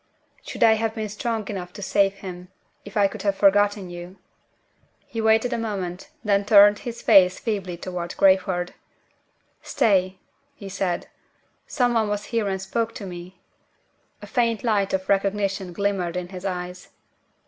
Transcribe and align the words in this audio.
"Should 0.41 0.63
I 0.63 0.73
have 0.81 0.95
been 0.95 1.09
strong 1.09 1.47
enough 1.47 1.73
to 1.73 1.83
save 1.83 2.15
him, 2.15 2.47
if 2.83 2.97
I 2.97 3.07
could 3.07 3.21
have 3.21 3.35
forgotten 3.35 3.91
you?" 3.91 4.17
He 5.05 5.21
waited 5.21 5.53
a 5.53 5.59
moment 5.59 6.09
and 6.25 6.47
turned 6.47 6.79
his 6.79 7.03
face 7.03 7.37
feebly 7.37 7.77
toward 7.77 8.17
Crayford. 8.17 8.73
"Stay!" 9.61 10.17
he 10.55 10.69
said. 10.69 11.05
"Someone 11.67 12.07
was 12.07 12.25
here 12.33 12.47
and 12.47 12.59
spoke 12.59 12.95
to 12.95 13.05
me." 13.05 13.43
A 14.23 14.25
faint 14.25 14.63
light 14.63 14.91
of 14.91 15.07
recognition 15.07 15.71
glimmered 15.71 16.17
in 16.17 16.29
his 16.29 16.45
eyes. 16.45 16.89